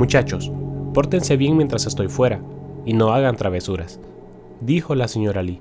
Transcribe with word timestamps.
Muchachos, 0.00 0.50
pórtense 0.94 1.36
bien 1.36 1.58
mientras 1.58 1.84
estoy 1.84 2.08
fuera 2.08 2.40
y 2.86 2.94
no 2.94 3.12
hagan 3.12 3.36
travesuras, 3.36 4.00
dijo 4.62 4.94
la 4.94 5.08
señora 5.08 5.42
Lee. 5.42 5.60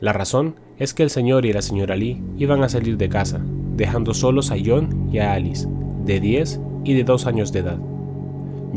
La 0.00 0.12
razón 0.12 0.56
es 0.76 0.92
que 0.92 1.02
el 1.02 1.08
señor 1.08 1.46
y 1.46 1.54
la 1.54 1.62
señora 1.62 1.96
Lee 1.96 2.22
iban 2.36 2.62
a 2.62 2.68
salir 2.68 2.98
de 2.98 3.08
casa, 3.08 3.40
dejando 3.74 4.12
solos 4.12 4.50
a 4.50 4.56
John 4.62 5.08
y 5.10 5.20
a 5.20 5.32
Alice, 5.32 5.66
de 6.04 6.20
10 6.20 6.60
y 6.84 6.92
de 6.92 7.04
2 7.04 7.26
años 7.26 7.50
de 7.50 7.60
edad. 7.60 7.78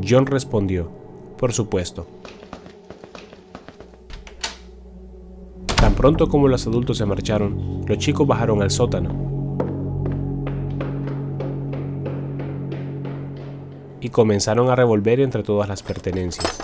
John 0.07 0.25
respondió, 0.25 0.89
por 1.38 1.51
supuesto. 1.51 2.07
Tan 5.75 5.95
pronto 5.95 6.29
como 6.29 6.47
los 6.47 6.65
adultos 6.65 6.97
se 6.97 7.05
marcharon, 7.05 7.83
los 7.85 7.97
chicos 7.97 8.25
bajaron 8.25 8.61
al 8.61 8.71
sótano. 8.71 9.40
Y 14.01 14.10
comenzaron 14.10 14.69
a 14.69 14.75
revolver 14.75 15.21
entre 15.21 15.43
todas 15.43 15.69
las 15.69 15.83
pertenencias. 15.83 16.61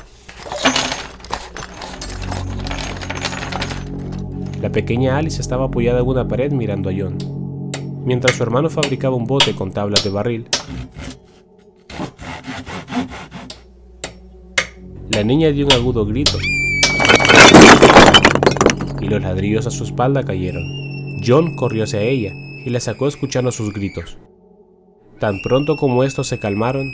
La 4.62 4.72
pequeña 4.72 5.18
Alice 5.18 5.40
estaba 5.40 5.66
apoyada 5.66 6.00
en 6.00 6.08
una 6.08 6.28
pared 6.28 6.52
mirando 6.52 6.90
a 6.90 6.94
John, 6.98 7.18
mientras 8.04 8.36
su 8.36 8.44
hermano 8.44 8.70
fabricaba 8.70 9.16
un 9.16 9.26
bote 9.26 9.56
con 9.56 9.72
tablas 9.72 10.04
de 10.04 10.10
barril. 10.10 10.50
La 15.12 15.24
niña 15.24 15.52
dio 15.52 15.68
un 15.68 15.74
agudo 15.74 16.06
grito 16.06 16.38
y 19.00 19.08
los 19.08 19.22
ladrillos 19.22 19.68
a 19.68 19.72
su 19.72 19.84
espalda 19.84 20.24
cayeron. 20.24 20.64
John 21.26 21.56
corrió 21.56 21.84
hacia 21.84 22.02
ella 22.02 22.34
y 22.34 22.70
la 22.70 22.80
sacó 22.80 23.08
escuchando 23.08 23.52
sus 23.52 23.74
gritos. 23.74 24.18
Tan 25.20 25.42
pronto 25.42 25.78
como 25.78 26.04
estos 26.04 26.28
se 26.28 26.40
calmaron, 26.40 26.92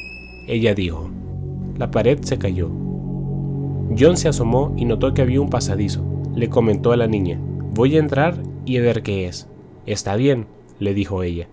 ella 0.48 0.74
dijo, 0.74 1.10
la 1.78 1.92
pared 1.92 2.20
se 2.22 2.38
cayó. 2.38 2.70
John 3.98 4.18
se 4.18 4.28
asomó 4.28 4.74
y 4.78 4.86
notó 4.86 5.14
que 5.14 5.22
había 5.22 5.42
un 5.42 5.50
pasadizo. 5.50 6.04
Le 6.36 6.50
comentó 6.50 6.92
a 6.92 6.98
la 6.98 7.08
niña, 7.08 7.40
voy 7.74 7.96
a 7.96 8.00
entrar 8.00 8.38
y 8.66 8.78
a 8.78 8.82
ver 8.82 9.04
qué 9.04 9.28
es. 9.28 9.48
Está 9.86 10.16
bien, 10.16 10.48
le 10.80 10.94
dijo 10.94 11.24
ella. 11.24 11.48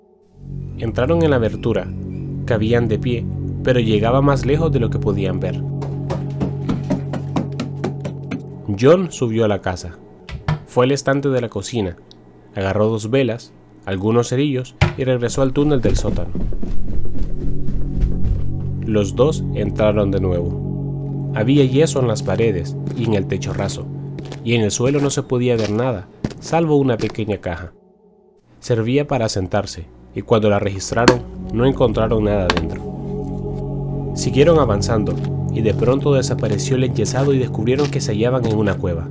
Entraron 0.77 1.21
en 1.23 1.29
la 1.29 1.35
abertura. 1.35 1.87
Cabían 2.45 2.87
de 2.87 2.99
pie, 2.99 3.25
pero 3.63 3.79
llegaba 3.79 4.21
más 4.21 4.45
lejos 4.45 4.71
de 4.71 4.79
lo 4.79 4.89
que 4.89 4.99
podían 4.99 5.39
ver. 5.39 5.61
John 8.79 9.11
subió 9.11 9.45
a 9.45 9.47
la 9.47 9.61
casa. 9.61 9.97
Fue 10.65 10.85
al 10.85 10.91
estante 10.91 11.29
de 11.29 11.41
la 11.41 11.49
cocina, 11.49 11.97
agarró 12.55 12.87
dos 12.87 13.09
velas, 13.09 13.51
algunos 13.85 14.29
cerillos 14.29 14.75
y 14.97 15.03
regresó 15.03 15.41
al 15.41 15.53
túnel 15.53 15.81
del 15.81 15.97
sótano. 15.97 16.31
Los 18.91 19.15
dos 19.15 19.41
entraron 19.53 20.11
de 20.11 20.19
nuevo. 20.19 21.31
Había 21.33 21.63
yeso 21.63 22.01
en 22.01 22.09
las 22.09 22.23
paredes 22.23 22.75
y 22.97 23.05
en 23.05 23.13
el 23.13 23.25
techo 23.25 23.53
raso, 23.53 23.85
y 24.43 24.55
en 24.55 24.63
el 24.63 24.71
suelo 24.71 24.99
no 24.99 25.09
se 25.09 25.23
podía 25.23 25.55
ver 25.55 25.71
nada, 25.71 26.09
salvo 26.41 26.75
una 26.75 26.97
pequeña 26.97 27.37
caja. 27.37 27.71
Servía 28.59 29.07
para 29.07 29.29
sentarse, 29.29 29.85
y 30.13 30.23
cuando 30.23 30.49
la 30.49 30.59
registraron 30.59 31.21
no 31.53 31.65
encontraron 31.65 32.25
nada 32.25 32.47
dentro. 32.53 34.11
Siguieron 34.13 34.59
avanzando, 34.59 35.15
y 35.53 35.61
de 35.61 35.73
pronto 35.73 36.13
desapareció 36.13 36.75
el 36.75 36.83
enyesado 36.83 37.33
y 37.33 37.39
descubrieron 37.39 37.89
que 37.89 38.01
se 38.01 38.11
hallaban 38.11 38.45
en 38.45 38.57
una 38.57 38.73
cueva. 38.73 39.07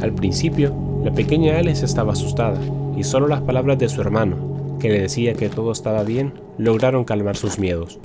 Al 0.00 0.12
principio, 0.12 0.72
la 1.02 1.10
pequeña 1.10 1.58
Alice 1.58 1.84
estaba 1.84 2.12
asustada 2.12 2.60
y 2.96 3.02
solo 3.02 3.26
las 3.26 3.40
palabras 3.40 3.80
de 3.80 3.88
su 3.88 4.00
hermano, 4.00 4.55
que 4.86 4.92
le 4.92 5.00
decía 5.00 5.34
que 5.34 5.48
todo 5.48 5.72
estaba 5.72 6.04
bien, 6.04 6.32
lograron 6.58 7.04
calmar 7.04 7.36
sus 7.36 7.58
miedos. 7.58 7.98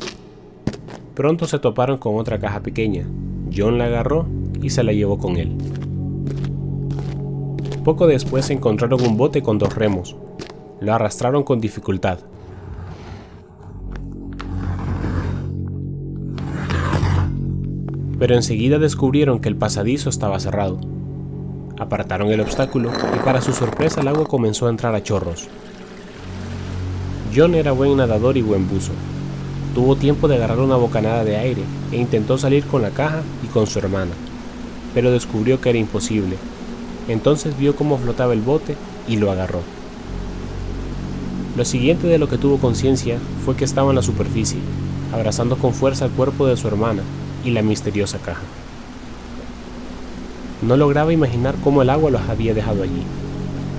Pronto 1.14 1.46
se 1.46 1.60
toparon 1.60 2.00
con 2.00 2.18
otra 2.18 2.40
caja 2.40 2.62
pequeña. 2.62 3.06
John 3.56 3.78
la 3.78 3.86
agarró 3.86 4.26
y 4.64 4.72
se 4.72 4.84
la 4.84 4.92
llevó 4.92 5.20
con 5.20 5.38
él. 5.38 5.56
Poco 7.84 8.08
después 8.08 8.50
encontraron 8.50 9.02
un 9.02 9.16
bote 9.16 9.44
con 9.44 9.60
dos 9.60 9.76
remos. 9.76 10.16
Lo 10.80 10.94
arrastraron 10.94 11.44
con 11.44 11.60
dificultad. 11.60 12.20
Pero 18.18 18.36
enseguida 18.36 18.80
descubrieron 18.80 19.40
que 19.40 19.50
el 19.50 19.56
pasadizo 19.56 20.10
estaba 20.10 20.40
cerrado 20.40 20.80
Apartaron 21.82 22.30
el 22.30 22.42
obstáculo 22.42 22.92
y 23.16 23.26
para 23.26 23.42
su 23.42 23.54
sorpresa 23.54 24.02
el 24.02 24.08
agua 24.08 24.26
comenzó 24.26 24.68
a 24.68 24.70
entrar 24.70 24.94
a 24.94 25.02
chorros. 25.02 25.48
John 27.34 27.56
era 27.56 27.72
buen 27.72 27.96
nadador 27.96 28.36
y 28.36 28.42
buen 28.42 28.68
buzo. 28.68 28.92
Tuvo 29.74 29.96
tiempo 29.96 30.28
de 30.28 30.36
agarrar 30.36 30.60
una 30.60 30.76
bocanada 30.76 31.24
de 31.24 31.38
aire 31.38 31.62
e 31.92 31.96
intentó 31.96 32.38
salir 32.38 32.66
con 32.66 32.82
la 32.82 32.90
caja 32.90 33.22
y 33.42 33.48
con 33.48 33.68
su 33.68 33.80
hermana, 33.80 34.12
pero 34.94 35.12
descubrió 35.12 35.62
que 35.62 35.70
era 35.70 35.80
imposible. 35.80 36.36
Entonces 37.08 37.58
vio 37.58 37.74
cómo 37.76 37.98
flotaba 37.98 38.34
el 38.34 38.42
bote 38.42 38.76
y 39.08 39.16
lo 39.16 39.32
agarró. 39.32 39.62
Lo 41.56 41.64
siguiente 41.64 42.08
de 42.08 42.18
lo 42.18 42.28
que 42.28 42.38
tuvo 42.38 42.58
conciencia 42.58 43.18
fue 43.46 43.56
que 43.56 43.64
estaba 43.64 43.92
en 43.92 43.96
la 43.96 44.02
superficie, 44.02 44.60
abrazando 45.14 45.56
con 45.56 45.74
fuerza 45.74 46.06
el 46.06 46.12
cuerpo 46.12 46.48
de 46.48 46.58
su 46.58 46.68
hermana 46.68 47.04
y 47.46 47.52
la 47.52 47.62
misteriosa 47.62 48.18
caja. 48.18 48.44
No 50.62 50.76
lograba 50.76 51.14
imaginar 51.14 51.56
cómo 51.64 51.82
el 51.82 51.90
agua 51.90 52.12
los 52.12 52.22
había 52.24 52.54
dejado 52.54 52.84
allí, 52.84 53.04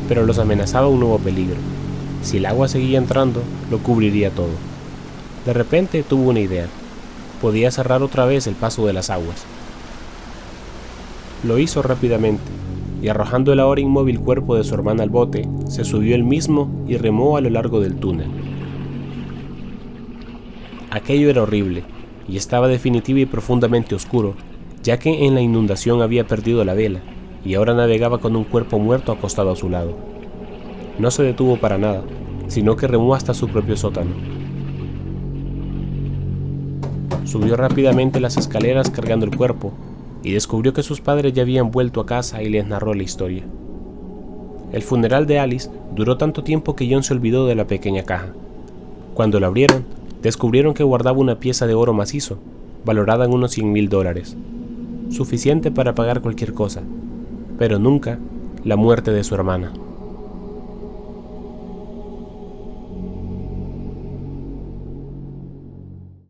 pero 0.08 0.24
los 0.24 0.38
amenazaba 0.38 0.88
un 0.88 1.00
nuevo 1.00 1.18
peligro. 1.18 1.58
Si 2.22 2.38
el 2.38 2.46
agua 2.46 2.68
seguía 2.68 2.98
entrando, 2.98 3.42
lo 3.70 3.78
cubriría 3.78 4.30
todo. 4.30 4.50
De 5.44 5.52
repente 5.52 6.02
tuvo 6.02 6.30
una 6.30 6.40
idea. 6.40 6.66
Podía 7.40 7.70
cerrar 7.70 8.02
otra 8.02 8.24
vez 8.26 8.46
el 8.46 8.54
paso 8.54 8.86
de 8.86 8.92
las 8.92 9.10
aguas. 9.10 9.44
Lo 11.42 11.58
hizo 11.58 11.82
rápidamente, 11.82 12.42
y 13.02 13.08
arrojando 13.08 13.52
el 13.52 13.60
ahora 13.60 13.80
inmóvil 13.80 14.20
cuerpo 14.20 14.54
de 14.54 14.62
su 14.62 14.74
hermana 14.74 15.02
al 15.02 15.10
bote, 15.10 15.48
se 15.68 15.84
subió 15.84 16.14
él 16.14 16.22
mismo 16.22 16.70
y 16.86 16.96
remó 16.96 17.36
a 17.36 17.40
lo 17.40 17.50
largo 17.50 17.80
del 17.80 17.96
túnel. 17.96 18.30
Aquello 20.90 21.28
era 21.28 21.42
horrible, 21.42 21.82
y 22.28 22.36
estaba 22.36 22.68
definitivo 22.68 23.18
y 23.18 23.26
profundamente 23.26 23.94
oscuro, 23.94 24.34
ya 24.82 24.98
que 24.98 25.26
en 25.26 25.34
la 25.34 25.40
inundación 25.40 26.02
había 26.02 26.26
perdido 26.26 26.64
la 26.64 26.74
vela 26.74 27.00
y 27.44 27.54
ahora 27.54 27.74
navegaba 27.74 28.18
con 28.18 28.36
un 28.36 28.44
cuerpo 28.44 28.78
muerto 28.78 29.12
acostado 29.12 29.50
a 29.50 29.56
su 29.56 29.68
lado. 29.68 29.96
No 31.02 31.10
se 31.10 31.24
detuvo 31.24 31.56
para 31.56 31.78
nada, 31.78 32.04
sino 32.46 32.76
que 32.76 32.86
remó 32.86 33.16
hasta 33.16 33.34
su 33.34 33.48
propio 33.48 33.76
sótano. 33.76 34.12
Subió 37.24 37.56
rápidamente 37.56 38.20
las 38.20 38.36
escaleras 38.36 38.88
cargando 38.88 39.26
el 39.26 39.36
cuerpo 39.36 39.72
y 40.22 40.30
descubrió 40.30 40.72
que 40.72 40.84
sus 40.84 41.00
padres 41.00 41.32
ya 41.32 41.42
habían 41.42 41.72
vuelto 41.72 42.00
a 42.00 42.06
casa 42.06 42.40
y 42.40 42.50
les 42.50 42.68
narró 42.68 42.94
la 42.94 43.02
historia. 43.02 43.42
El 44.70 44.82
funeral 44.82 45.26
de 45.26 45.40
Alice 45.40 45.68
duró 45.92 46.18
tanto 46.18 46.44
tiempo 46.44 46.76
que 46.76 46.88
John 46.88 47.02
se 47.02 47.14
olvidó 47.14 47.48
de 47.48 47.56
la 47.56 47.66
pequeña 47.66 48.04
caja. 48.04 48.28
Cuando 49.14 49.40
la 49.40 49.48
abrieron, 49.48 49.84
descubrieron 50.22 50.72
que 50.72 50.84
guardaba 50.84 51.18
una 51.18 51.40
pieza 51.40 51.66
de 51.66 51.74
oro 51.74 51.92
macizo, 51.92 52.38
valorada 52.84 53.24
en 53.24 53.32
unos 53.32 53.50
100 53.50 53.72
mil 53.72 53.88
dólares 53.88 54.36
suficiente 55.10 55.72
para 55.72 55.96
pagar 55.96 56.22
cualquier 56.22 56.54
cosa, 56.54 56.80
pero 57.58 57.80
nunca 57.80 58.20
la 58.62 58.76
muerte 58.76 59.10
de 59.10 59.24
su 59.24 59.34
hermana. 59.34 59.72